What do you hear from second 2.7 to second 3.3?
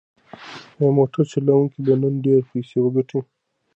وګټي؟